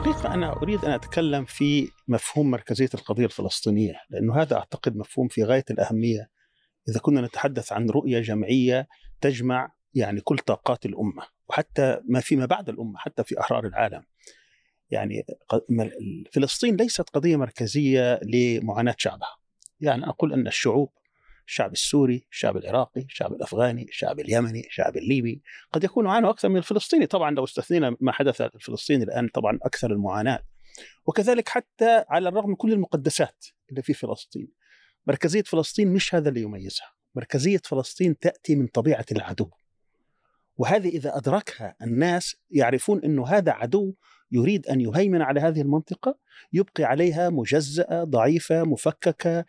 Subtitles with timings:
[0.00, 5.44] الحقيقة أنا أريد أن أتكلم في مفهوم مركزية القضية الفلسطينية لأنه هذا أعتقد مفهوم في
[5.44, 6.30] غاية الأهمية.
[6.88, 8.88] إذا كنا نتحدث عن رؤية جمعية
[9.20, 14.02] تجمع يعني كل طاقات الأمة وحتى ما فيما بعد الأمة حتى في أحرار العالم.
[14.90, 15.26] يعني
[16.32, 19.36] فلسطين ليست قضية مركزية لمعاناة شعبها.
[19.80, 20.90] يعني أقول أن الشعوب
[21.50, 25.42] الشعب السوري الشعب العراقي الشعب الأفغاني الشعب اليمني الشعب الليبي.
[25.72, 29.92] قد يكون عانوا أكثر من الفلسطيني طبعا لو استثنينا ما حدث الفلسطيني الآن طبعا أكثر
[29.92, 30.42] المعاناة.
[31.06, 34.48] وكذلك حتى على الرغم من كل المقدسات اللي في فلسطين
[35.06, 36.92] مركزية فلسطين مش هذا اللي يميزها.
[37.14, 39.50] مركزية فلسطين تأتي من طبيعة العدو.
[40.56, 43.94] وهذه إذا أدركها الناس يعرفون أنه هذا عدو
[44.32, 46.18] يريد أن يهيمن على هذه المنطقة
[46.52, 49.44] يبقي عليها مجزأة ضعيفة مفككة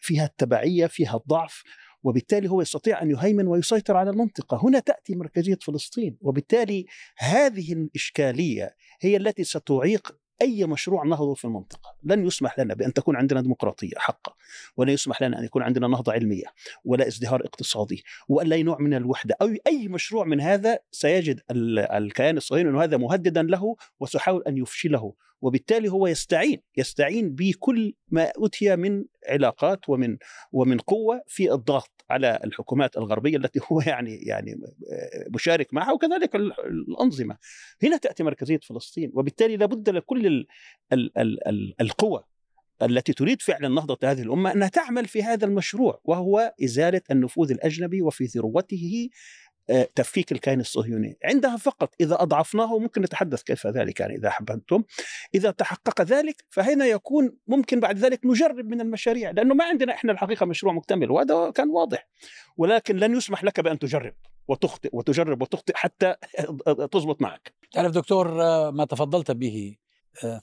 [0.00, 1.62] فيها التبعية فيها الضعف
[2.02, 6.86] وبالتالي هو يستطيع أن يهيمن ويسيطر على المنطقة، هنا تأتي مركزية فلسطين، وبالتالي
[7.18, 13.16] هذه الإشكالية هي التي ستعيق أي مشروع نهضه في المنطقة، لن يسمح لنا بأن تكون
[13.16, 14.32] عندنا ديمقراطية حقا،
[14.76, 16.44] ولا يسمح لنا أن يكون عندنا نهضة علمية،
[16.84, 22.36] ولا ازدهار اقتصادي، ولا اي نوع من الوحدة، أو أي مشروع من هذا سيجد الكيان
[22.36, 28.76] الصهيوني انه هذا مهددا له وسيحاول أن يفشله، وبالتالي هو يستعين يستعين بكل ما اوتي
[28.76, 30.16] من علاقات ومن
[30.52, 34.60] ومن قوة في الضغط على الحكومات الغربية التي هو يعني يعني
[35.34, 37.36] مشارك معها وكذلك الأنظمة.
[37.82, 40.46] هنا تأتي مركزية فلسطين وبالتالي لابد لكل ال
[40.92, 42.24] ال ال ال القوى
[42.82, 48.02] التي تريد فعلا نهضة هذه الأمة أنها تعمل في هذا المشروع وهو إزالة النفوذ الأجنبي
[48.02, 49.08] وفي ذروته
[49.94, 51.18] تفكيك الكيان الصهيوني.
[51.24, 54.82] عندها فقط إذا أضعفناه ممكن نتحدث كيف ذلك يعني إذا أحببتم.
[55.34, 60.12] إذا تحقق ذلك فهنا يكون ممكن بعد ذلك نجرب من المشاريع لأنه ما عندنا إحنا
[60.12, 62.08] الحقيقة مشروع مكتمل وهذا كان واضح.
[62.56, 64.14] ولكن لن يسمح لك بأن تجرب
[64.48, 66.14] وتخطئ وتجرب وتخطئ حتى
[66.92, 67.52] تضبط معك.
[67.72, 68.28] تعرف دكتور
[68.70, 69.76] ما تفضلت به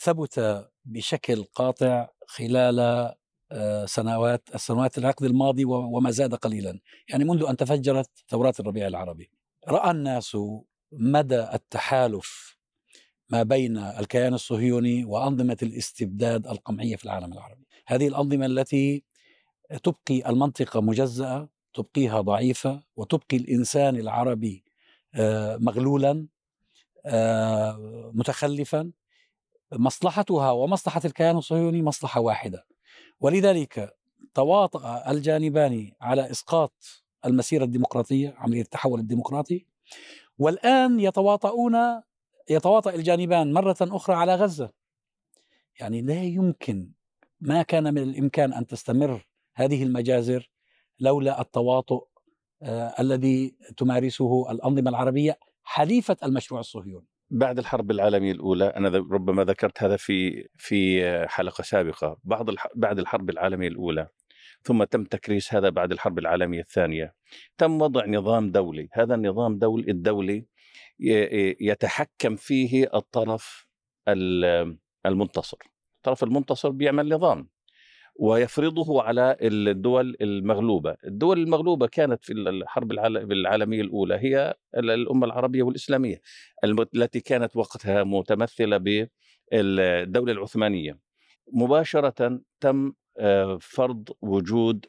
[0.01, 3.09] ثبت بشكل قاطع خلال
[3.85, 6.79] سنوات السنوات العقد الماضي وما زاد قليلا.
[7.09, 9.29] يعني منذ أن تفجرت ثورات الربيع العربي
[9.67, 10.37] رأى الناس
[10.91, 12.57] مدى التحالف
[13.29, 17.67] ما بين الكيان الصهيوني وأنظمة الاستبداد القمعية في العالم العربي.
[17.87, 19.03] هذه الأنظمة التي
[19.83, 24.63] تبقي المنطقة مجزأة تبقيها ضعيفة وتبقي الإنسان العربي
[25.59, 26.27] مغلولا
[28.13, 28.91] متخلفا.
[29.71, 32.65] مصلحتها ومصلحة الكيان الصهيوني مصلحة واحدة.
[33.19, 33.95] ولذلك
[34.33, 36.73] تواطأ الجانبان على إسقاط
[37.25, 39.65] المسيرة الديمقراطية عملية التحول الديمقراطي.
[40.37, 41.75] والآن يتواطؤون
[42.49, 44.71] يتواطأ الجانبان مرة أخرى على غزة.
[45.79, 46.91] يعني لا يمكن
[47.41, 50.49] ما كان من الإمكان أن تستمر هذه المجازر
[50.99, 52.07] لولا التواطؤ
[52.61, 57.07] آه الذي تمارسه الأنظمة العربية حليفة المشروع الصهيوني.
[57.29, 63.29] بعد الحرب العالمية الأولى أنا ربما ذكرت هذا في في حلقة سابقة بعد بعد الحرب
[63.29, 64.07] العالمية الأولى
[64.61, 67.15] ثم تم تكريس هذا بعد الحرب العالمية الثانية.
[67.57, 70.45] تم وضع نظام دولي هذا النظام دول الدولي
[71.61, 73.67] يتحكم فيه الطرف
[75.05, 75.57] المنتصر.
[75.97, 77.49] الطرف المنتصر بيعمل نظام.
[78.15, 80.95] ويفرضه على الدول المغلوبة.
[81.07, 82.91] الدول المغلوبة كانت في الحرب
[83.31, 86.21] العالمية الأولى هي الأمة العربية والإسلامية
[86.95, 90.99] التي كانت وقتها متمثلة بالدولة العثمانية.
[91.53, 92.93] مباشرة تم
[93.61, 94.85] فرض وجود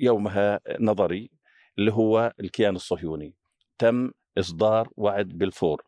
[0.00, 1.30] يومها نظري
[1.78, 3.34] اللي هو الكيان الصهيوني.
[3.78, 5.82] تم إصدار وعد بالفور.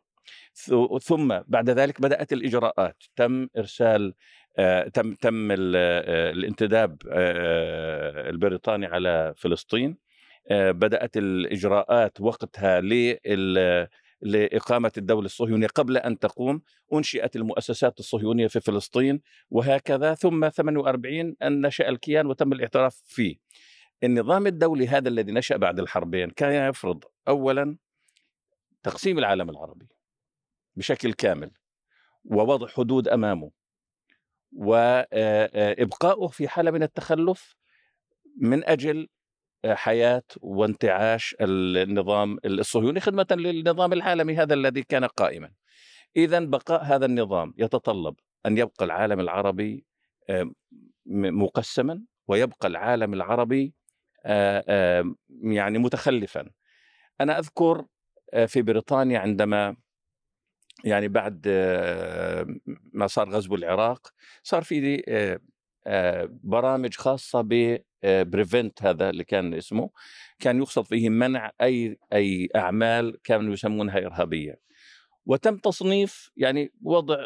[1.01, 3.03] ثم بعد ذلك بدأت الإجراءات.
[3.15, 4.13] تم إرسال آه
[4.93, 9.97] تم تم الانتداب آه البريطاني على فلسطين.
[10.51, 12.81] آه بدأت الإجراءات وقتها
[14.21, 16.61] لإقامة الدولة الصهيونية قبل أن تقوم
[16.93, 20.13] أنشئت المؤسسات الصهيونية في فلسطين وهكذا.
[20.13, 23.35] ثم 48 أن نشأ الكيان وتم الاعتراف فيه.
[24.03, 27.77] النظام الدولي هذا الذي نشأ بعد الحربين كان يفرض اولا
[28.83, 29.87] تقسيم العالم العربي
[30.75, 31.51] بشكل كامل
[32.25, 33.60] ووضع حدود أمامه.
[34.51, 37.55] وابقاؤه في حالة من التخلف
[38.37, 39.07] من أجل
[39.65, 45.51] حياة وانتعاش النظام الصهيوني خدمة للنظام العالمي هذا الذي كان قائما.
[46.15, 48.15] اذا بقاء هذا النظام يتطلب
[48.45, 49.85] أن يبقى العالم العربي
[51.05, 53.73] مقسما ويبقى العالم العربي
[55.41, 56.49] يعني متخلفا.
[57.21, 57.85] أنا أذكر
[58.47, 59.75] في بريطانيا عندما
[60.83, 61.47] يعني بعد
[62.93, 64.13] ما صار غزو العراق
[64.43, 65.39] صار في
[66.43, 69.89] برامج خاصة ببريفنت هذا اللي كان اسمه
[70.39, 74.59] كان يقصد فيه منع أي أي أعمال كانوا يسمونها إرهابية
[75.25, 77.25] وتم تصنيف يعني وضع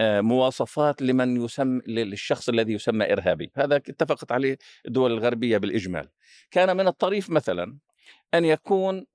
[0.00, 6.08] مواصفات لمن يسمى للشخص الذي يسمى إرهابي، هذا اتفقت عليه الدول الغربية بالإجمال.
[6.50, 7.78] كان من الطريف مثلا
[8.34, 9.06] أن يكون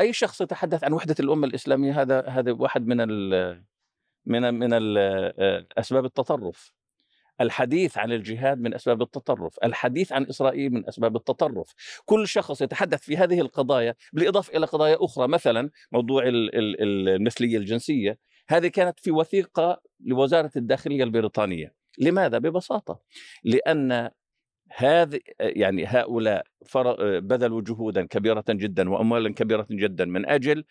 [0.00, 3.64] أي شخص يتحدث عن وحدة الأمة الإسلامية هذا هذا واحد من ال
[4.26, 4.98] من من ال-
[5.38, 6.72] آه، أسباب التطرف.
[7.40, 11.74] الحديث عن الجهاد من أسباب التطرف، الحديث عن إسرائيل من أسباب التطرف،
[12.04, 17.08] كل شخص يتحدث في هذه القضايا بالإضافة إلى قضايا أخرى مثلا موضوع ال- ال- ال-
[17.08, 18.18] المثلية الجنسية،
[18.48, 23.00] هذه كانت في وثيقة لوزارة الداخلية البريطانية، لماذا؟ ببساطة.
[23.44, 24.10] لأن
[24.76, 30.64] هذه يعني هؤلاء فر- بذلوا جهودا كبيرة جدا واموالا كبيرة جدا من أجل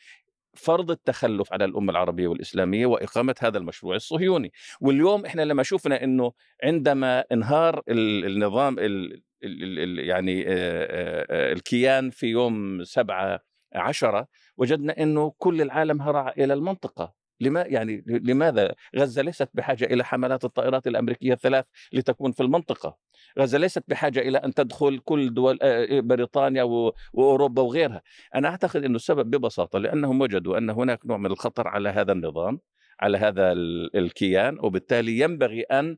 [0.54, 4.52] فرض التخلف على الأمة العربية والإسلامية وإقامة هذا المشروع الصهيوني،
[4.82, 6.32] واليوم إحنا لما شفنا إنه
[6.64, 13.40] عندما انهار ال- النظام ال ال ال يعني آه، آه، آه، الكيان في يوم سبعة
[13.76, 17.19] عشرة وجدنا إنه كل العالم هرع إلى المنطقة.
[17.40, 22.98] لما يعني لماذا غزة ليست بحاجة إلى حملات الطائرات الأمريكية الثلاث لتكون في المنطقة؟
[23.40, 28.02] غزة ليست بحاجة إلى أن تدخل كل دول آه، بريطانيا و- وأوروبا وغيرها.
[28.36, 32.60] أنا أعتقد انه السبب ببساطة لأنهم وجدوا أن هناك نوع من الخطر على هذا النظام
[33.00, 35.98] على هذا ال- الكيان وبالتالي ينبغي أن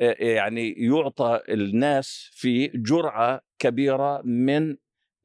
[0.00, 4.76] آه، يعني يعطى الناس في جرعة كبيرة من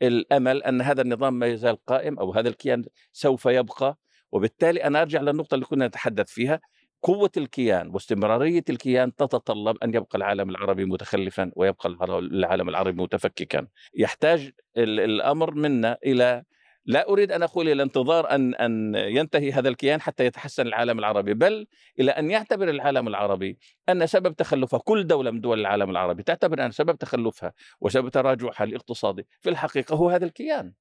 [0.01, 3.97] الأمل أن هذا النظام ما يزال قائم أو هذا الكيان سوف يبقى
[4.31, 6.59] وبالتالي أنا أرجع للنقطة اللي كنا نتحدث فيها.
[7.01, 11.89] قوة الكيان واستمرارية الكيان تتطلب أن يبقى العالم العربي متخلفا ويبقى
[12.19, 13.67] العالم العربي متفككا.
[13.95, 16.43] يحتاج ال- الأمر منا إلى
[16.85, 21.33] لا أريد أن أقول إلى انتظار أن أن ينتهي هذا الكيان حتى يتحسن العالم العربي
[21.33, 21.67] بل
[21.99, 23.57] إلى أن يعتبر العالم العربي
[23.89, 26.23] أن سبب تخلفها كل دولة من دول العالم العربي.
[26.23, 30.73] تعتبر أن سبب تخلفها وسبب تراجعها الاقتصادي في الحقيقة هو هذا الكيان.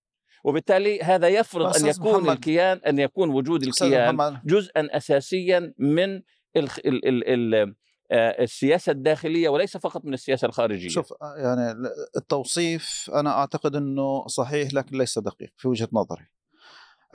[0.46, 2.36] وبالتالي هذا يفرض أن أستاذ يكون محمد.
[2.36, 6.22] الكيان أن يكون وجود الكيان محمد جزءا اساسيا من
[6.56, 6.78] الخ...
[6.78, 7.08] ال...
[7.08, 7.54] ال...
[7.54, 7.74] ال...
[8.10, 11.74] آه، السياسة الداخلية وليس فقط من السياسة الخارجية شوف يعني
[12.16, 16.26] التوصيف أنا أعتقد إنه صحيح لكن ليس دقيق في وجهة نظري.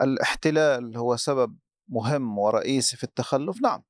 [0.02, 1.56] الاحتلال هو سبب
[1.88, 3.82] مهم ورئيسي في التخلف نعم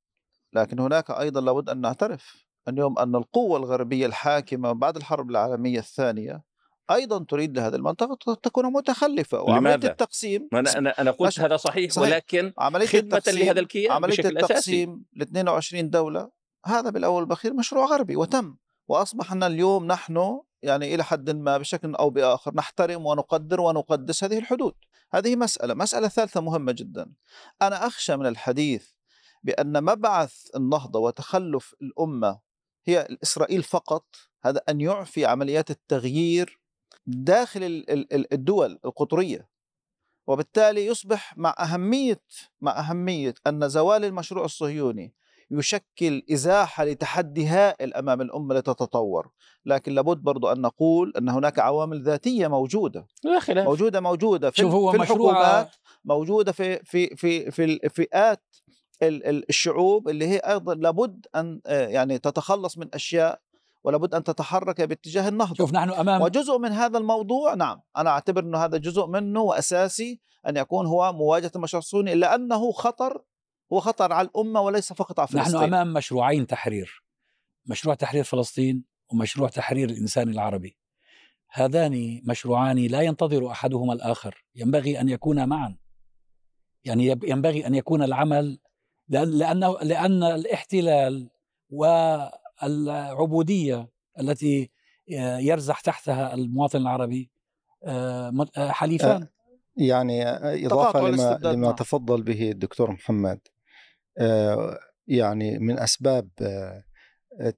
[0.53, 6.52] لكن هناك أيضا لابد أن نعترف اليوم أن القوة الغربية الحاكمة بعد الحرب العالمية الثانية
[6.91, 11.41] أيضا تريد لهذه المنطقة تكون متخلفة وعملية لماذا؟ التقسيم ما أنا أنا أنا قلت.
[11.41, 12.09] هذا صحيح, صحيح.
[12.09, 16.31] ولكن عملية خدمة التقسيم لهذا الكيان عملية بشكل التقسيم ل 22 دولة
[16.67, 18.57] هذا بالأول والاخير مشروع غربي وتم
[18.89, 24.75] وأصبحنا اليوم نحن يعني إلى حد ما بشكل أو بآخر نحترم ونقدر ونقدس هذه الحدود
[25.13, 27.13] هذه مسألة مسألة ثالثة مهمة جدا
[27.63, 28.91] أنا أخشى من الحديث
[29.43, 32.41] بأن مبعث النهضة وتخلف الأمة
[32.87, 34.07] هي إسرائيل فقط
[34.43, 36.62] هذا أن يعفي عمليات التغيير
[37.07, 39.49] داخل ال- ال- ال- الدول القطرية
[40.27, 42.21] وبالتالي يصبح مع أهمية
[42.61, 45.15] مع أهمية أن زوال المشروع الصهيوني
[45.51, 49.31] يشكل إزاحة لتحدي هائل أمام الأمة لتتطور،
[49.67, 53.65] لكن لابد برضو أن نقول أن هناك عوامل ذاتية موجودة، لا خلاف.
[53.67, 58.43] موجودة موجودة في, شوف هو في مشروع الحكومات موجودة في في في في الفئات
[59.03, 63.41] ال- ال- الشعوب اللي هي أيضا لابد أن آه، يعني تتخلص من أشياء
[63.85, 65.55] ولابد أن تتحرك باتجاه النهضة.
[65.55, 70.21] شوف نحن أمام وجزء من هذا الموضوع نعم أنا أعتبر إنه هذا جزء منه وأساسي
[70.49, 73.23] أن يكون هو مواجهة المشروع الصهيوني لأنه خطر
[73.73, 75.63] هو خطر على الأمة وليس فقط على نحن فلسطين.
[75.63, 77.05] أمام مشروعين تحرير
[77.67, 80.79] مشروع تحرير فلسطين ومشروع تحرير الإنسان العربي.
[81.51, 85.77] هذان مشروعان لا ينتظر أحدهما الآخر ينبغي أن يكونا معا.
[86.85, 88.59] يعني ينبغي أن يكون العمل
[89.09, 90.23] لأن لأنه لأن
[92.63, 93.91] والعبوديه
[94.21, 94.71] التي
[95.39, 97.31] يرزح تحتها المواطن العربي
[97.85, 99.27] آه، آه، حليفان
[99.77, 100.29] يعني
[100.67, 101.73] إضافة لما, لما معه.
[101.73, 103.41] تفضل به الدكتور محمد
[104.19, 106.85] آه، يعني من أسباب آه،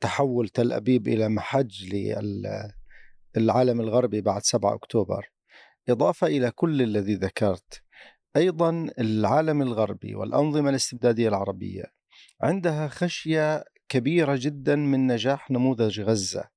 [0.00, 1.94] تحول تل أبيب إلى محج
[3.36, 5.30] للعالم الغربي بعد 7 أكتوبر
[5.88, 7.82] إضافة إلى كل الذي ذكرت
[8.36, 11.84] أيضا العالم الغربي والأنظمة الاستبدادية العربية
[12.40, 16.54] عندها خشية كبيرة جدا من نجاح نموذج غزة.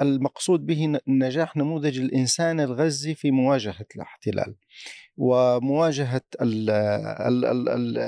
[0.00, 4.54] المقصود به نجاح نموذج الإنسان الغزي في مواجهة الاحتلال
[5.16, 7.98] ومواجهة ال- ال- ال- ال-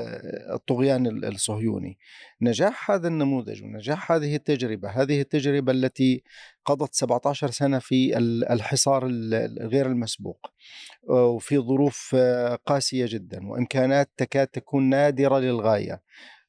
[0.55, 1.99] الطغيان ال- الصهيوني.
[2.43, 6.23] نجاح هذا النموذج ونجاح هذه التجربة هذه التجربة التي
[6.65, 10.47] قضت 17 سنة في ال- الحصار ال- الغير المسبوق
[11.09, 12.17] وفي ظروف
[12.67, 16.03] قاسية جدا وإمكانات تكاد تكون نادرة للغاية.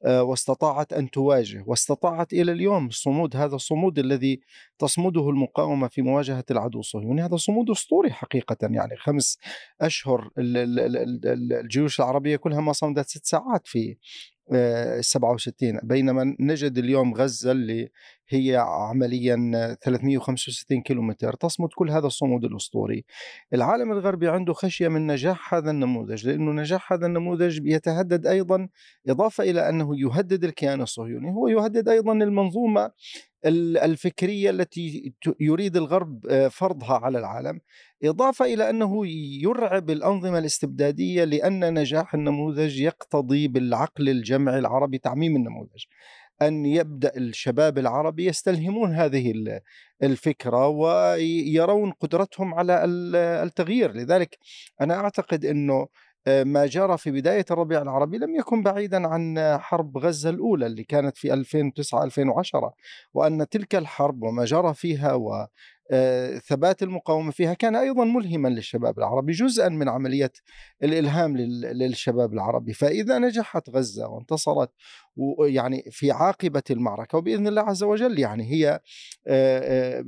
[0.06, 4.40] واستطاعت أن تواجه واستطاعت إلى اليوم الصمود هذا الصمود الذي
[4.80, 7.22] تصمده المقاومة في مواجهة العدو الصهيوني.
[7.22, 9.38] هذا صمود أسطوري حقيقة يعني خمس
[9.82, 13.98] أشهر الجيوش العربية كلها ما صمدت ست ساعات في
[15.02, 17.90] 67 بينما نجد اليوم غزة اللي
[18.30, 19.36] هي عمليا
[19.82, 23.06] 365 كيلومتر تصمد كل هذا الصمود الأسطوري.
[23.54, 28.68] العالم الغربي عنده خشية من نجاح هذا النموذج لأنه نجاح هذا النموذج يتهدد أيضا
[29.08, 31.32] إضافة إلى أنه يهدد الكيان الصهيوني.
[31.32, 32.92] هو يهدد أيضا المنظومة
[33.46, 37.60] الفكرية التي يريد الغرب آه، فرضها على العالم.
[38.04, 39.08] إضافة إلى أنه
[39.44, 45.86] يرعب الأنظمة الاستبدادية لأن نجاح النموذج يقتضي بالعقل الجمعي العربي تعميم النموذج.
[46.42, 49.34] أن يبدأ الشباب العربي يستلهمون هذه
[50.04, 52.86] الفكرة ويرون قدرتهم على
[53.44, 53.92] التغيير.
[53.92, 54.38] لذلك
[54.82, 55.88] أنا أعتقد إنه
[56.28, 61.18] ما جرى في بداية الربيع العربي لم يكن بعيدا عن حرب غزة الأولى اللي كانت
[61.18, 62.74] في 2009-2010
[63.14, 65.48] وأن تلك الحرب وما جرى فيها آه،
[66.48, 70.32] ثبات المقاومة فيها كان أيضا ملهما للشباب العربي جزءا من عملية
[70.84, 72.74] الإلهام للشباب العربي.
[72.74, 74.72] فإذا نجحت غزة وانتصرت
[75.48, 78.80] يعني في عاقبة المعركة وبإذن الله عز وجل يعني هي
[79.28, 80.04] آه، آه،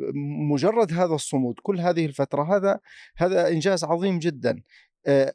[0.52, 2.80] مجرد هذا الصمود كل هذه الفترة هذا
[3.18, 4.52] هذا إنجاز عظيم جدا.
[4.52, 4.62] آه،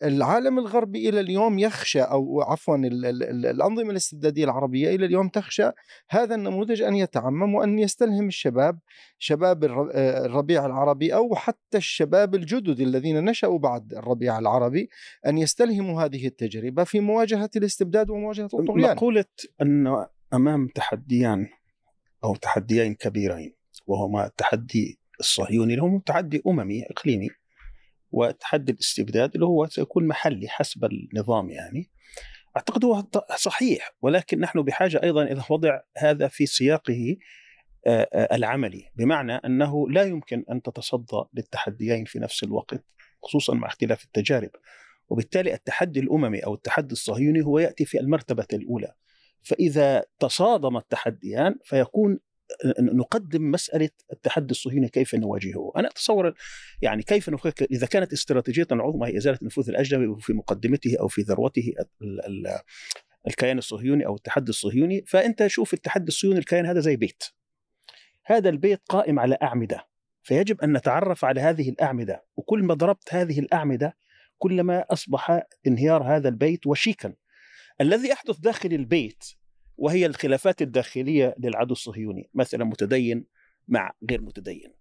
[0.02, 5.70] العالم الغربي إلى اليوم يخشى أو عفوا الأنظمة الاستبدادية العربية إلى اليوم تخشى
[6.10, 8.78] هذا النموذج أن يتعمم وأن يستلهم الشباب
[9.18, 14.88] شباب آه، الربيع العربي أو حتى الشباب الجدد الذين نشأوا بعد الربيع العربي
[15.26, 18.96] أن يستلهموا هذه التجربة في مواجهة الاستبداد ومواجهة الطغيان.
[18.96, 19.24] مقولة
[19.62, 21.48] انه أمام تحديان
[22.24, 23.54] أو تحديين كبيرين
[23.86, 27.28] وهما التحدي الصهيوني اللي هو تحدي أممي إقليمي
[28.12, 31.90] وتحدي الاستبداد اللي هو سيكون محلي حسب النظام يعني.
[32.56, 33.04] أعتقد هو
[33.36, 37.16] صحيح ولكن نحن بحاجة أيضا إلى وضع هذا في سياقه
[38.32, 38.90] العملي.
[38.96, 42.84] بمعنى أنه لا يمكن أن تتصدى للتحديين في نفس الوقت
[43.22, 44.50] خصوصا مع اختلاف التجارب.
[45.08, 48.94] وبالتالي التحدي الأممي أو التحدي الصهيوني هو يأتي في المرتبة الأولى.
[49.42, 52.18] فإذا تصادم التحديان فيكون
[52.80, 56.34] نقدم مسألة التحدي الصهيوني كيف نواجهه؟ أنا أتصور
[56.82, 61.22] يعني كيف نفكر إذا كانت استراتيجيتنا العظمى هي إزالة النفوذ الأجنبي في مقدمته أو في
[61.22, 61.72] ذروته
[63.28, 67.22] الكيان الصهيوني أو التحدي الصهيوني فأنت شوف التحدي الصهيوني الكيان هذا زي بيت.
[68.24, 69.88] هذا البيت قائم على أعمدة.
[70.22, 72.24] فيجب أن نتعرف على هذه الأعمدة.
[72.36, 73.96] وكل ما ضربت هذه الأعمدة
[74.38, 77.14] كلما أصبح انهيار هذا البيت وشيكا.
[77.80, 79.24] الذي يحدث داخل البيت
[79.76, 83.24] وهي الخلافات الداخلية للعدو الصهيوني مثلا متدين
[83.68, 84.72] مع غير متدين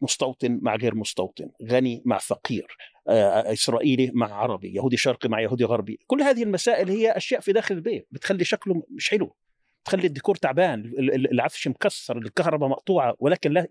[0.00, 2.76] مستوطن مع غير مستوطن غني مع فقير
[3.08, 7.52] آه، إسرائيلي مع عربي يهودي شرقي مع يهودي غربي كل هذه المسائل هي أشياء في
[7.52, 9.36] داخل البيت بتخلي شكله مش حلو.
[9.84, 10.92] تخلي الديكور تعبان
[11.32, 13.66] العفش مكسر الكهرباء مقطوعة ولكن لا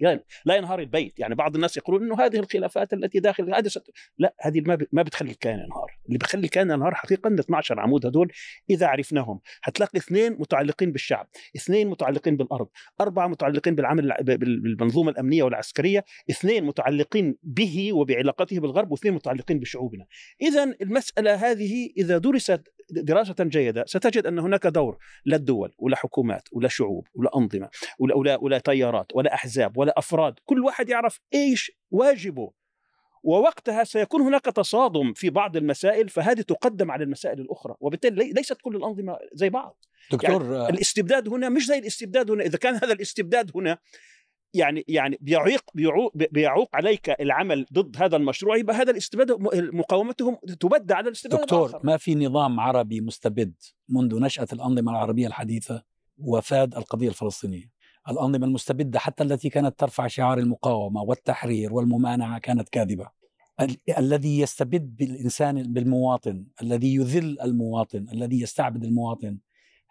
[0.45, 1.19] لا ينهار البيت.
[1.19, 3.91] يعني بعض الناس يقولون إنه هذه الخلافات التي داخل هذه ست...
[4.17, 5.97] لا هذه ما ما بتخلي الكيان ينهار.
[6.07, 8.31] اللي بيخلي الكيان ينهار حقيقة ال 12 عمود هذول
[8.69, 9.39] إذا عرفناهم.
[9.63, 12.67] هتلاقي اثنين متعلقين بالشعب اثنين متعلقين بالأرض
[13.01, 20.05] أربعة متعلقين بالعمل بالمنظومة الأمنية والعسكرية اثنين متعلقين به وبعلاقته بالغرب واثنين متعلقين بشعوبنا.
[20.41, 22.61] اذا المسألة هذه إذا درست
[22.91, 27.69] دراسة جيدة ستجد أن هناك دور لا الدول ولا حكومات ولا شعوب ولا أنظمة
[27.99, 32.51] ولا, ولا, ولا تيارات ولا أحزاب ولا أفراد كل واحد يعرف إيش واجبه
[33.23, 37.75] ووقتها سيكون هناك تصادم في بعض المسائل فهذه تقدم على المسائل الأخرى.
[37.79, 39.85] وبالتالي ليست كل الأنظمة زي بعض.
[40.11, 42.43] دكتور يعني الاستبداد هنا مش زي الاستبداد هنا.
[42.43, 43.77] إذا كان هذا الاستبداد هنا
[44.53, 45.63] يعني يعني بيعيق
[46.31, 49.31] بيعوق, عليك العمل ضد هذا المشروع يبقى هذا الاستبداد
[49.73, 51.85] مقاومتهم تبدى على الاستبداد دكتور الآخر.
[51.85, 53.53] ما في نظام عربي مستبد
[53.89, 55.83] منذ نشأة الأنظمة العربية الحديثة
[56.17, 57.71] وفاد القضية الفلسطينية
[58.09, 63.07] الأنظمة المستبدة حتى التي كانت ترفع شعار المقاومة والتحرير والممانعة كانت كاذبة
[63.61, 69.37] ال- الذي يستبد بالإنسان بالمواطن الذي يذل المواطن الذي يستعبد المواطن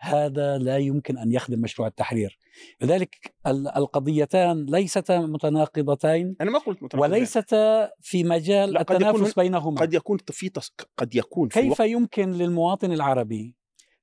[0.00, 2.38] هذا لا يمكن أن يخدم مشروع التحرير.
[2.80, 7.00] لذلك القضيتان ليستا متناقضتين أنا ما قلت متناقضتين.
[7.00, 9.80] وليستا في مجال التنافس بينهما.
[9.80, 10.75] قد يكون في تص...
[10.97, 11.88] قد يكون في كيف وقت...
[11.88, 13.57] يمكن للمواطن العربي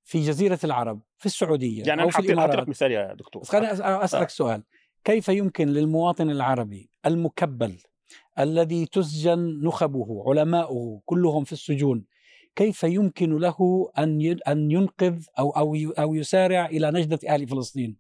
[0.04, 3.44] في جزيرة العرب في السعودية يعني أو في الإمارات؟ لك مثال يا دكتور.
[3.44, 4.28] خليني أسألك آه.
[4.28, 4.64] سؤال.
[5.04, 7.78] كيف يمكن للمواطن العربي المكبل
[8.40, 12.06] الذي تسجن نخبه علماؤه كلهم في السجون
[12.58, 17.98] كيف يمكن له أن أن ينقذ أو أو أو يسارع إلى نجدة أهل فلسطين؟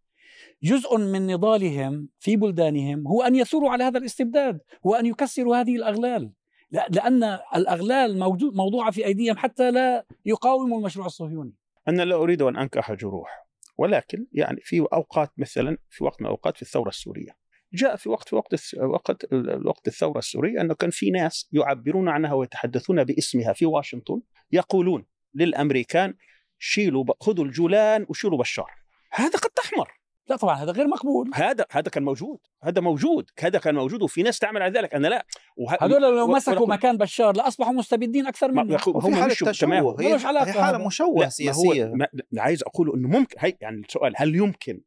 [0.63, 6.31] جزء من نضالهم في بلدانهم هو أن يثوروا على هذا الاستبداد وان يكسروا هذه الأغلال.
[6.71, 7.23] لأن
[7.55, 11.53] الأغلال موضوعة في أيديهم حتى لا يقاوموا المشروع الصهيوني.
[11.87, 13.47] أنا لا أريد أن أنكح جروح
[13.77, 17.31] ولكن يعني في أوقات مثلا في وقت من الأوقات في الثورة السورية.
[17.73, 19.33] جاء في وقت في وقت وقت
[19.65, 24.21] وقت الثورة السورية أنه كان في ناس يعبرون عنها ويتحدثون باسمها في واشنطن.
[24.51, 26.13] يقولون للأمريكان
[26.59, 28.71] شيلوا خذوا الجولان وشيلوا بشار.
[29.11, 29.91] هذا قد تحمر.
[30.29, 31.31] لا طبعا هذا غير مقبول.
[31.33, 32.39] هذا هذا كان موجود.
[32.63, 34.95] هذا موجود هذا كان موجود وفي ناس تعمل على ذلك.
[34.95, 35.25] أنا لا.
[35.57, 35.77] وه...
[35.81, 38.77] هذول لو و- مسكوا مكان بشار لأصبحوا مستبدين أكثر منه.
[38.87, 39.29] هم تمام.
[39.29, 40.01] تشوه.
[40.01, 40.77] هي هي حالة هذا.
[40.77, 43.37] مشوه لا ما هو ما عايز أقوله إنه ممكن.
[43.39, 44.81] هي يعني السؤال هل يمكن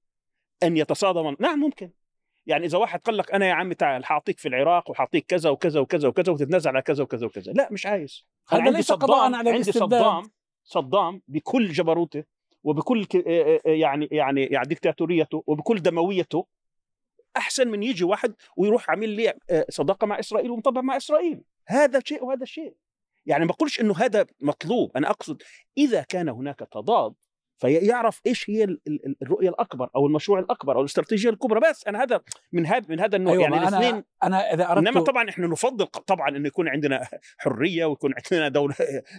[0.63, 1.91] أن يتصادم؟ نعم ممكن.
[2.51, 5.81] يعني إذا واحد قال لك أنا يا عمي تعال حاعطيك في العراق وحاعطيك كذا وكذا
[5.81, 7.53] وكذا وكذا وتتنازل على كذا وكذا وكذا.
[7.53, 8.27] لا مش عايز.
[8.49, 9.73] هذا عندي ليس قضاء صدام على عندي.
[9.73, 10.31] صدام
[10.65, 12.25] صدام بكل جبروته
[12.65, 13.27] وبكل ك-
[13.67, 16.47] يعني يعني يعني ديكتاتوريته وبكل دمويته
[17.37, 19.35] أحسن من يجي واحد ويروح عامل لي
[19.69, 21.43] صداقة مع إسرائيل ومطبع مع إسرائيل.
[21.67, 22.75] هذا شيء وهذا شيء.
[23.27, 24.97] يعني ما بقولش إنه هذا مطلوب.
[24.97, 25.43] أنا أقصد
[25.79, 27.15] إذا كان هناك تضاد
[27.61, 32.03] فيعرف إيش هي ال- ال- الرؤية الأكبر أو المشروع الأكبر أو الاستراتيجية الكبرى بس أنا
[32.03, 32.21] هذا
[32.53, 35.87] من هذا من هذا النوع أيوه يعني الاثنين أنا إذا أردت إنما طبعا إحنا نفضل
[35.87, 38.75] طبعا انه يكون عندنا حرية ويكون عندنا دولة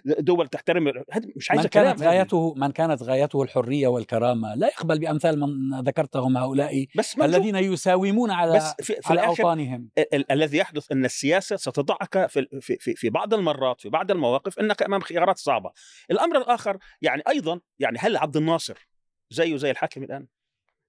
[0.05, 0.91] دول تحترم
[1.35, 2.01] مش عايز من كانت.
[2.01, 7.19] غايته من كانت غايته الحرية والكرامة لا يقبل بأمثال من ذكرتهم هؤلاء بس.
[7.19, 12.25] الذين يساومون على بس في, في على أوطانهم ال- ال- الذي يحدث أن السياسة ستضعك
[12.29, 15.71] في في في, في بعض المرات في بعض المواقف إنك أمام خيارات صعبة.
[16.11, 18.87] الأمر الآخر يعني أيضا يعني هل عبد الناصر
[19.29, 20.27] زيه زي الحاكم الآن؟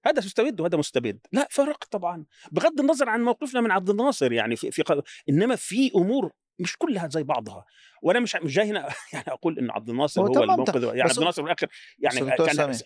[0.05, 4.55] هذا مستبد وهذا مستبد، لا فرق طبعا بغض النظر عن موقفنا من عبد الناصر يعني
[4.55, 7.65] في, في إنما في أمور مش كلها زي بعضها
[8.01, 8.79] وأنا مش مش جاي هنا
[9.13, 10.83] يعني أقول انه عبد الناصر هو هو, المنقذ.
[10.83, 11.67] يعني عبد الناصر في الآخر
[11.99, 12.77] يعني كان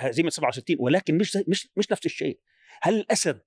[0.00, 2.38] هزيمة 67 ولكن مش زي مش مش نفس الشيء
[2.82, 3.42] هل الأسد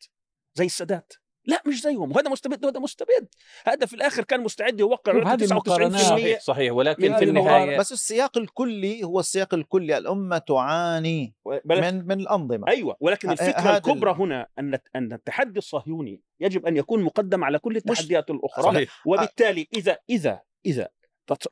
[0.53, 1.13] زي السادات؟
[1.47, 2.11] لا مش زيهم.
[2.11, 3.27] وهذا مستبد وهذا مستبد.
[3.65, 6.01] هذا في الآخر كان مستعد يوقع شوف هذه 99% المقارنات.
[6.01, 9.97] صحيح صحيح ولكن في النهاية بس السياق الكلي هو السياق الكلي.
[9.97, 11.33] الأمة تعاني
[11.65, 12.67] من من الأنظمة.
[12.67, 17.43] أيوه ولكن ه- الفكرة الكبرى ال- هنا أن أن التحدي الصهيوني يجب أن يكون مقدم
[17.43, 18.63] على كل التحديات الأخرى.
[18.63, 19.01] صحيح.
[19.07, 20.89] وبالتالي إذا إذا إذا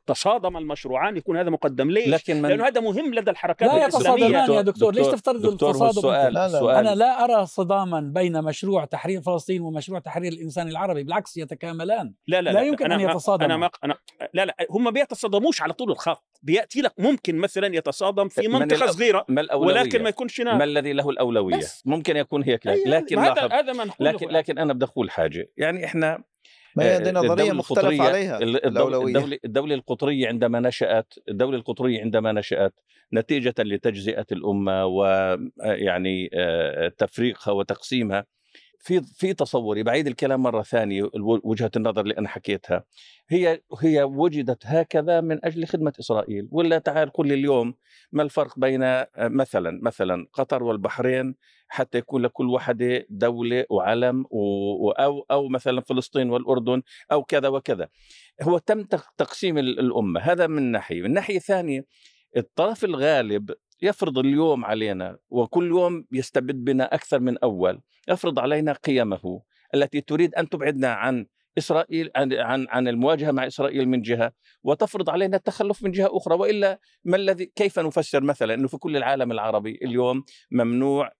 [0.06, 1.90] تصادم المشروعان يكون هذا مقدم.
[1.90, 4.24] ليش؟ لكن من لأنه هذا مهم لدى الحركات لا الإسلامية.
[4.24, 6.46] يتصادمان يا دكتور ليش دكتور- تفترض دكتور هو التصادم؟ السؤال لا، لا.
[6.46, 12.14] السؤال أنا لا أرى صداما بين مشروع تحرير فلسطين ومشروع تحرير الإنسان العربي بالعكس يتكاملان.
[12.26, 13.46] لا لا لا يمكن أنا أن ما- يتصادموا.
[13.46, 13.94] أنا ما أنا
[14.34, 16.24] لا لا هم ما بيتصادموش على طول الخط.
[16.42, 20.52] بيأتي لك ممكن مثلا يتصادم في من منطقة الأ- صغيرة ما ولكن ما يكونش ما
[20.52, 21.82] نار الذي له الأولوية؟ بس.
[21.86, 25.50] ممكن يكون هيك أيوة، لكن هذا ما لكن لكن أنا بدي أقول حاجة.
[25.56, 26.24] يعني إحنا
[26.76, 31.56] ما هي هذه آه، نظرية مختلف عليها ال- الدولة, الدولة, الدولة القطرية عندما نشأت الدولة
[31.58, 32.74] القطرية عندما نشأت
[33.12, 36.30] نتيجة لتجزئة الأمة ويعني
[36.98, 38.24] تفريقها وتقسيمها
[38.84, 42.84] في في تصوري بعيد الكلام مرة ثانية الو- وجهة النظر اللي أنا حكيتها.
[43.28, 46.48] هي هي وجدت هكذا من أجل خدمة إسرائيل.
[46.50, 47.74] ولا تعال قل لي اليوم
[48.12, 51.34] ما الفرق بين آه، مثلا مثلا قطر والبحرين
[51.68, 57.48] حتى يكون لكل واحدة دولة وعلم و- و- أو أو مثلا فلسطين والأردن أو كذا
[57.48, 57.88] وكذا.
[58.42, 60.20] هو تم تق- تقسيم ال- الأمة.
[60.20, 61.02] هذا من ناحية.
[61.02, 61.84] من ناحية ثانية
[62.36, 63.50] الطرف الغالب
[63.82, 69.42] يفرض اليوم علينا وكل يوم يستبد بنا أكثر من أول يفرض علينا قيمه
[69.74, 71.26] التي تريد أن تبعدنا عن
[71.58, 74.32] إسرائيل عن عن المواجهة مع إسرائيل من جهة
[74.62, 76.34] وتفرض علينا التخلف من جهة أخرى.
[76.34, 81.12] وإلا ما الذي كيف نفسر مثلا أنه في كل العالم العربي اليوم ممنوع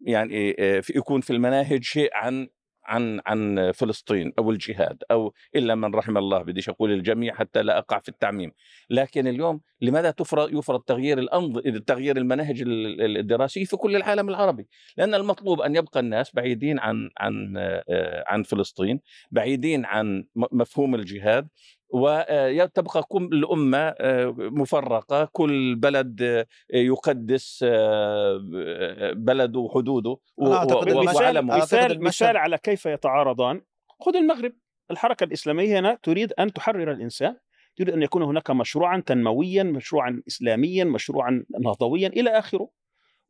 [0.00, 2.48] يعني آه، يكون في المناهج شيء عن
[2.86, 7.78] عن عن فلسطين أو الجهاد أو إلا من رحم الله بديش أقول الجميع حتى لا
[7.78, 8.52] أقع في التعميم.
[8.90, 11.58] لكن اليوم لماذا تفرض يفرض تغيير الأنظ...
[11.86, 16.78] تغيير المناهج ال- ال- الدراسيه في كل العالم العربي؟ لأن المطلوب أن يبقى الناس بعيدين
[16.78, 21.48] عن عن آه، عن فلسطين بعيدين عن مفهوم الجهاد
[21.90, 30.16] وتبقى كل الأمة آه، مفرقة كل بلد آه، يقدس آه، بلده وحدوده
[30.52, 33.60] أعتقد و- مثال المشهد- مثال على كيف يتعارضان.
[34.00, 34.52] خذ المغرب
[34.90, 37.36] الحركة الإسلامية هنا تريد أن تحرر الإنسان
[37.76, 42.68] تريد أن يكون هناك مشروعا تنمويا مشروعا اسلاميا مشروعا نهضويا إلى آخره.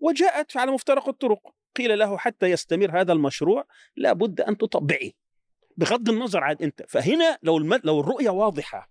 [0.00, 1.40] وجاءت على مفترق الطرق
[1.76, 3.64] قيل له حتى يستمر هذا المشروع
[3.96, 5.10] لابد أن تطبعه.
[5.76, 6.82] بغض النظر عن أنت.
[6.88, 7.80] فهنا لو الم...
[7.84, 8.90] لو الرؤية واضحة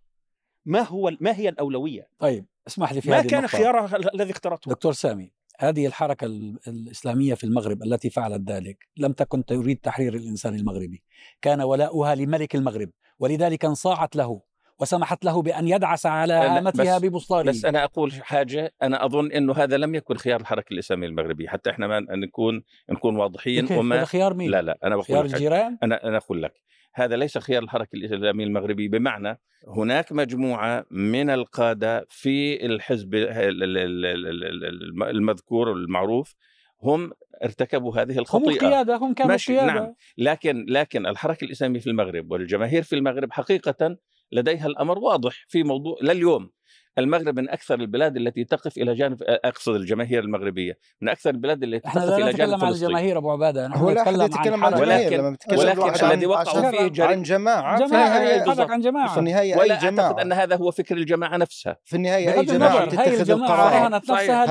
[0.65, 3.47] ما هو ما هي الأولوية؟ طيب اسمح لي في ما هذه كان.
[3.47, 9.13] خيارها الذي اخترته؟ دكتور سامي هذه الحركة ال- الإسلامية في المغرب التي فعلت ذلك لم
[9.13, 11.03] تكن تريد تحرير الإنسان المغربي.
[11.41, 14.41] كان ولاؤها لملك المغرب ولذلك انصاعت له.
[14.79, 19.31] وسمحت له بأن يدعس على أنا- هامتها بس- ببسطاره بس أنا أقول حاجة أنا أظن
[19.31, 24.05] إنه هذا لم يكن خيار الحركة الإسلامية المغربية حتى إحنا ما نكون نكون واضحين؟ وما
[24.05, 25.35] خيار مين؟ لا لا أنا بقول خيار لك حاجة.
[25.37, 26.53] الجيران؟ أنا أنا أقول لك
[26.93, 33.63] هذا ليس خيار الحركة الإسلامية المغربية بمعنى هناك مجموعة من القادة في الحزب ال- ال-
[33.77, 34.65] ال- ال- ال-
[35.03, 36.35] ال- المذكور المعروف
[36.83, 37.11] هم
[37.43, 39.93] ارتكبوا هذه هم الخطيئة القيادة هم كانوا ماشي، القيادة نعم.
[40.17, 43.97] لكن لكن الحركة الإسلامية في المغرب والجماهير في المغرب حقيقة
[44.31, 46.49] لديها الأمر واضح في موضوع لليوم
[46.97, 51.87] المغرب من أكثر البلاد التي تقف إلى جانب أقصد الجماهير المغربية من أكثر البلاد التي
[51.87, 52.85] إحنا تقف لا إلى جانب نتكلم عن فلسطين.
[52.87, 56.05] الجماهير أبو عبادة نحن هو لا أحد نتكلم يتكلم عن عن ولكن- لما بتكلم ولكن
[56.05, 58.41] الذي وقعوا فيه جريمة- عن جماعة في جماعة النهايه.
[58.43, 60.05] قصدك عن في جماعة النهايه ولا اي جماعة.
[60.07, 61.77] أعتقد أن هذا هو فكر الجماعة نفسها.
[61.85, 64.01] في النهايه أي جماعة الجماعة القرار.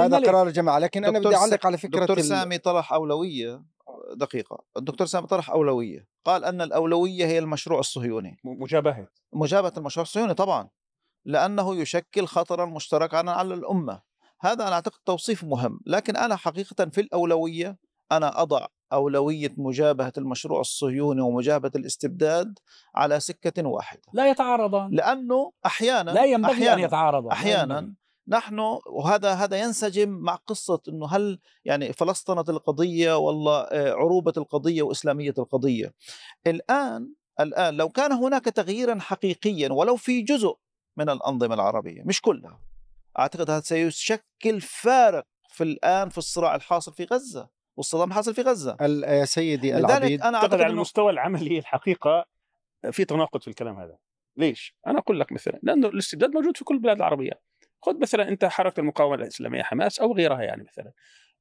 [0.06, 0.78] هذا قرار الجماعة.
[0.78, 3.73] لكن أنا بدي أعلق على فكرة دكتور سامي طرح أولوية.
[4.16, 4.64] دقيقة.
[4.76, 6.06] الدكتور سامي طرح أولوية.
[6.24, 8.36] قال أن الأولوية هي المشروع الصهيوني.
[8.44, 9.08] مجابهة.
[9.32, 10.68] مجابهة المشروع الصهيوني طبعا.
[11.24, 14.02] لأنه يشكل خطرا مشتركا على الأمة.
[14.40, 15.80] هذا أنا أعتقد توصيف مهم.
[15.86, 17.78] لكن أنا حقيقة في الأولوية
[18.12, 22.58] أنا أضع أولوية مجابهة المشروع الصهيوني ومجابهة الاستبداد
[22.94, 24.02] على سكة واحدة.
[24.12, 24.90] لا يتعارضان.
[24.90, 27.94] لأنه أحيانا لا ينبغي أن أحيانا يتعارضا لا أحيانا ينبغي.
[28.28, 34.82] نحن وهذا هذا ينسجم مع قصة إنه هل يعني فلسطنه القضية والله آه، عروبة القضية
[34.82, 35.92] وإسلامية القضية.
[36.46, 40.56] الآن الآن لو كان هناك تغييرا حقيقيا ولو في جزء
[40.96, 42.60] من الأنظمة العربية مش كلها
[43.18, 48.76] أعتقد هذا سيشكل فارق في الآن في الصراع الحاصل في غزة والصدام الحاصل في غزة.
[48.80, 50.22] ال- يا سيدي لذلك العبيد.
[50.22, 52.24] أنا أعتقد على المستوى العملي الحقيقة
[52.90, 53.96] في تناقض في الكلام هذا.
[54.36, 57.40] ليش؟ أنا أقول لك مثلا لأنه الاستبداد موجود في كل البلاد العربية.
[57.84, 60.92] خذ مثلا أنت حركة المقاومة الإسلامية حماس أو غيرها يعني مثلا.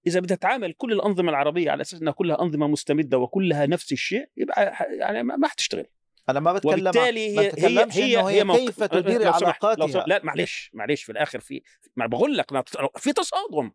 [0.07, 4.29] إذا بدها تعامل كل الأنظمة العربية على أساس إنها كلها أنظمة مستمدة وكلها نفس الشيء
[4.37, 5.85] يبقى يعني ما حتشتغل.
[6.29, 7.51] أنا ما بتكلم وبالتالي ما هي
[7.91, 10.03] هي هي, هي كيف تدير علاقاتها.
[10.07, 11.61] لا معلش معلش في الآخر في
[11.95, 13.71] ما بقول لك في تصادم.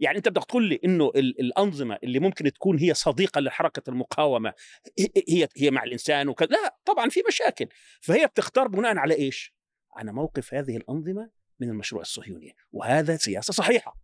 [0.00, 4.52] يعني أنت بدك تقول لي إنه ال- الأنظمة اللي ممكن تكون هي صديقة لحركة المقاومة
[4.98, 7.66] هي- هي هي مع الإنسان وكذا لا طبعا في مشاكل.
[8.00, 9.54] فهي بتختار بناء على إيش؟
[9.96, 13.96] على موقف هذه الأنظمة من المشروع الصهيوني وهذا سياسة صحيحة.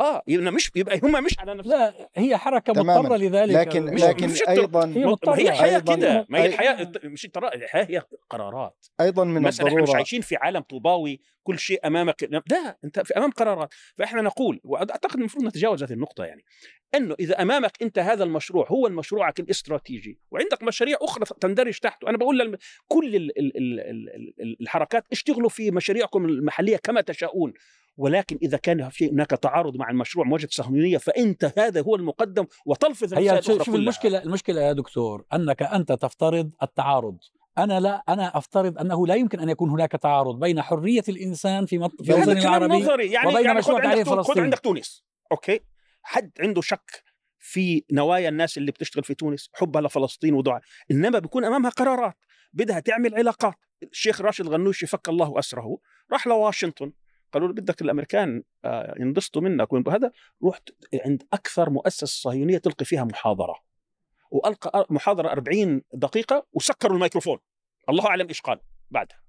[0.00, 3.00] آه يبقى مش يبقى هم مش على نفس لا هي حركة تماماً.
[3.00, 3.54] مضطرة لذلك.
[3.54, 5.34] لكن مش- لكن مش أيضا هي ما مضطرة.
[5.34, 6.26] هي الحياة كده.
[6.28, 8.86] ما هي الحياة مش الحياة هي قرارات.
[9.00, 9.96] أيضا من مثلا إحنا مش الضرورة.
[9.96, 12.28] عايشين في عالم طوباوي كل شيء أمامك.
[12.50, 13.74] لا أنت في أمام قرارات.
[13.96, 16.44] فإحنا نقول وأعتقد المفروض نتجاوز هذه النقطة يعني
[16.94, 22.18] أنه إذا أمامك أنت هذا المشروع هو مشروعك الاستراتيجي وعندك مشاريع أخرى تندرج تحته أنا
[22.18, 22.56] بقول للم...
[22.88, 23.38] كل ال...
[23.38, 23.56] ال...
[23.56, 23.80] ال...
[23.80, 27.52] ال- ال- الحركات اشتغلوا في مشاريعكم المحلية كما تشاءون.
[27.96, 33.14] ولكن إذا كان في هناك تعارض مع المشروع مواجهة الصهيونية فأنت هذا هو المقدم وتلفظ
[33.14, 33.78] هي شوف كلها.
[33.78, 37.18] المشكلة المشكلة يا دكتور؟ أنك أنت تفترض التعارض.
[37.58, 41.78] أنا لا أنا أفترض أنه لا يمكن أن يكون هناك تعارض بين حرية الإنسان في
[41.78, 42.02] مط...
[42.02, 43.12] في الوطن العربي نظري.
[43.12, 44.42] يعني وبين يعني مشروع تعريف خذ فلسطين.
[44.42, 45.04] عندك تونس.
[45.32, 45.60] okay؟
[46.02, 47.02] حد عنده شك
[47.38, 50.60] في نوايا الناس اللي بتشتغل في تونس؟ حبها لفلسطين ودعاء.
[50.90, 52.16] إنما بيكون أمامها قرارات.
[52.52, 53.54] بدها تعمل علاقات.
[53.82, 55.78] الشيخ راشد غنوشي فك الله أسره.
[56.12, 56.92] راح لواشنطن.
[57.32, 60.12] قالوا له بدك الأمريكان آه، ينبسطوا منك وين- هذا
[60.44, 60.68] رحت
[61.04, 63.54] عند أكثر مؤسسة صهيونية تلقي فيها محاضرة.
[64.30, 67.38] وألقى محاضرة 40 دقيقة وسكروا الميكروفون.
[67.88, 69.22] الله أعلم إيش قال بعدها.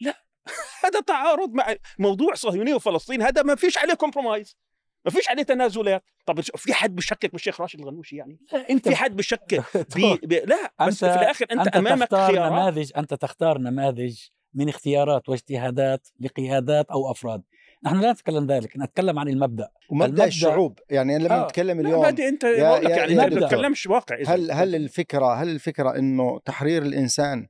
[0.00, 0.14] لا
[0.84, 4.56] هذا تعارض مع موضوع صهيونية وفلسطين هذا ما فيش عليه compromise
[5.04, 6.04] ما فيش عليه تنازلات.
[6.26, 9.64] طب في حد بيشكك بالشيخ راشد الغنوشي يعني؟ لا، أنت في حد بيشكك
[9.96, 12.52] بي بي لا بس أنت- في الآخر أنت, أنت أمامك تختار خيارات.
[12.52, 14.20] نماذج أنت تختار نماذج
[14.54, 17.42] من اختيارات واجتهادات لقيادات أو أفراد
[17.84, 21.46] نحن لا نتكلم ذلك نتكلم عن المبدأ ومبدا المبدأ- الشعوب يعني لما آه.
[21.46, 23.40] نتكلم لا اليوم بادئ أنت يا- لك يعني يا انت ما.
[23.48, 24.34] تتكلمش واقع إذا.
[24.34, 27.46] هل هل الفكرة هل الفكرة إنه تحرير الإنسان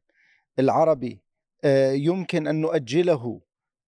[0.58, 1.22] العربي
[1.64, 3.40] آه، يمكن أن نؤجله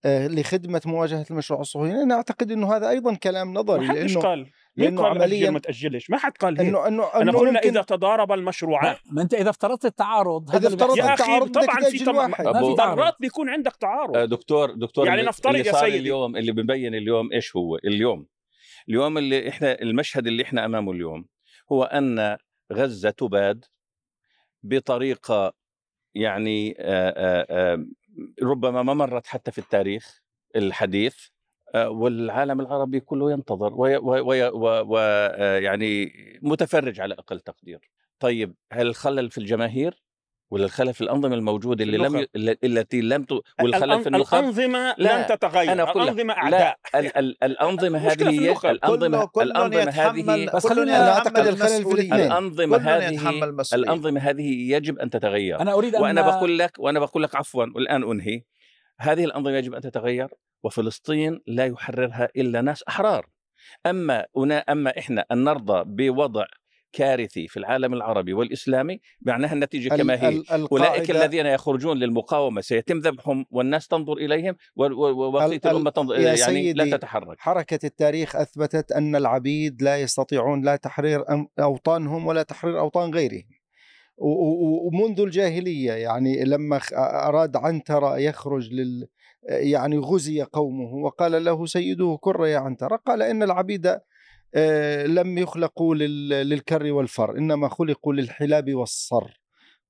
[0.04, 4.98] آه، لخدمة مواجهة المشروع الصهيوني أنا أعتقد إنه هذا أيضا كلام نظري لأنه قال قال
[5.22, 8.98] عملياً- ما تأجلش ما حد قال هيك انه انه أنا قلنا ممكن إذا تضارب المشروعات
[9.10, 10.96] ما أنت إذا افترضت التعارض اللي افترضت.
[10.98, 12.04] يا التعارض بدك طبعا في.
[12.04, 12.94] ما.
[12.94, 15.98] مرات بيكون عندك تعارض آه، دكتور دكتور يعني نفترض اللي يا سيدي.
[15.98, 18.26] اليوم اللي ببين اليوم إيش هو اليوم
[18.88, 21.26] اليوم اللي إحنا المشهد اللي إحنا أمامه اليوم
[21.72, 22.36] هو أن
[22.72, 23.64] غزة تباد
[24.62, 25.52] بطريقة
[26.14, 27.86] يعني آه، آه، آه،
[28.42, 30.20] ربما ما مرت حتى في التاريخ
[30.56, 31.16] الحديث
[31.74, 33.72] والعالم العربي كله ينتظر
[34.86, 37.78] ويعني متفرج على أقل تقدير
[38.20, 40.02] طيب هل الخلل في الجماهير
[40.50, 42.26] ولا الخلل في الأنظمة الموجودة اللي لم
[42.64, 43.32] التي لم ت...
[43.62, 48.28] والخلل في النخب الأنظمة لا، لن تتغير أنا الأنظمة لا أعداء ال ال الأنظمة هذه
[48.30, 48.50] هي.
[48.70, 51.92] الأنظمة كله الأنظمة هذه بس خلوني- أنا يتحمل أعتقد الخلل في.
[51.92, 52.12] الاثنين.
[52.26, 53.54] الأنظمة هذه.
[53.74, 57.66] الأنظمة هذه يجب أن تتغير أنا أريد أن وأنا بقول لك وأنا بقول لك عفوا
[57.74, 58.42] والآن أنهي
[59.00, 60.28] هذه الأنظمة يجب أن تتغير
[60.62, 63.26] وفلسطين لا يحررها إلا ناس أحرار.
[63.86, 66.44] أما أنا أما إحنا أن نرضى بوضع
[66.92, 70.42] كارثي في العالم العربي والإسلامي معناها النتيجة كما هي.
[70.72, 76.34] أولئك الذين يخرجون للمقاومة سيتم ذبحهم والناس تنظر إليهم وبقيه ال- ال- الأمة تنظر يا
[76.34, 77.40] يعني لا تتحرك.
[77.40, 81.24] حركة التاريخ أثبتت أن العبيد لا يستطيعون لا تحرير
[81.60, 83.44] أوطانهم ولا تحرير أوطان غيرهم.
[84.22, 86.80] ومنذ الجاهلية يعني لما
[87.28, 89.08] أراد عنترة يخرج لل
[89.48, 93.98] يعني غزي قومه وقال له سيده كر يا عنترة قال إن العبيد
[94.54, 99.40] آه، لم يخلقوا لل- للكر والفر إنما خلقوا للحلاب والصر.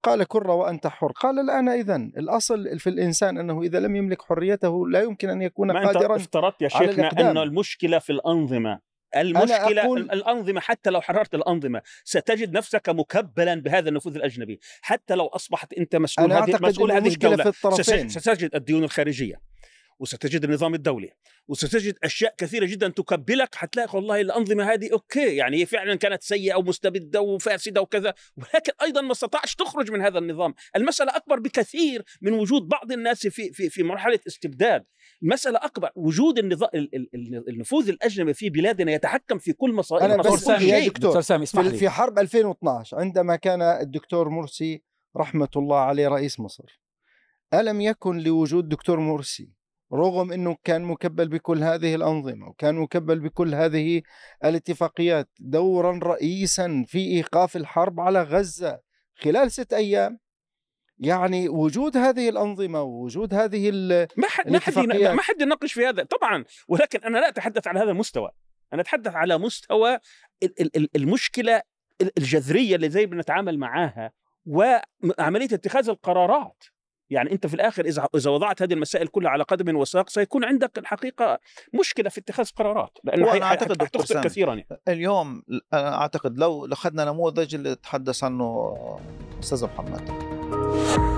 [0.03, 1.13] قال كر وأنت حر.
[1.13, 5.71] قال الآن إذن الأصل في الإنسان أنه إذا لم يملك حريته لا يمكن أن يكون
[5.87, 7.11] قادرا افترضت يا شيخنا.
[7.31, 8.92] انه المشكلة في الأنظمة.
[9.17, 15.27] المشكلة أقول- الأنظمة حتى لو حررت الأنظمة ستجد نفسك مكبلا بهذا النفوذ الأجنبي حتى لو
[15.27, 18.09] أصبحت أنت مسؤول هذه مسؤول هذه المشكلة الدولة في الطرفين.
[18.09, 19.52] ستجد- ستجد الديون الخارجية.
[20.03, 21.11] وستجد النظام الدولي
[21.49, 26.55] وستجد أشياء كثيرة جدا تكبلك حتلاقي والله الأنظمة هذه أوكي يعني هي فعلا كانت سيئة
[26.55, 32.33] ومستبدة وفاسدة وكذا ولكن أيضا ما استطاعش تخرج من هذا النظام، المسألة أكبر بكثير من
[32.33, 34.85] وجود بعض الناس في في في مرحلة استبداد،
[35.23, 40.05] المساله أكبر وجود النظام ال- ال- ال- النفوذ الأجنبي في بلادنا يتحكم في كل مصائر
[40.05, 40.79] أنا دكتور بس سامي يا.
[40.89, 41.77] دكتور دكتور سامي اسمح في, لي.
[41.79, 44.83] في حرب 2012 عندما كان الدكتور مرسي
[45.17, 46.81] رحمة الله عليه رئيس مصر
[47.55, 49.51] ألم يكن لوجود دكتور مرسي
[49.95, 54.03] رغم أنه كان مكبل بكل هذه الأنظمة وكان مكبل بكل هذه
[54.45, 58.81] الاتفاقيات دورا رئيسا في إيقاف الحرب على غزة
[59.15, 60.19] خلال ست أيام.
[60.99, 64.73] يعني وجود هذه الأنظمة ووجود هذه ال- ما حد ما حد.
[65.17, 66.03] ما حد يناقش في هذا.
[66.03, 68.31] طبعا ولكن أنا لا أتحدث على هذا المستوى.
[68.73, 69.95] أنا أتحدث على مستوى
[70.43, 71.63] ال- ال- ال- المشكلة
[72.01, 74.13] ال- الجذرية اللي زي بنتعامل معاها
[74.47, 76.65] وعملية اتخاذ القرارات.
[77.13, 80.79] يعني أنت في الآخر إذا إذا وضعت هذه المسائل كلها على قدم وساق سيكون عندك
[80.79, 81.39] الحقيقة
[81.81, 84.25] مشكلة في اتخاذ قرارات لأنه دكتور حتخطئ سامي.
[84.25, 84.81] كثيرا يعني.
[84.89, 88.77] اليوم أنا أعتقد لو أخذنا نموذج اللي تحدث عنه
[89.41, 91.12] أستاذ محمد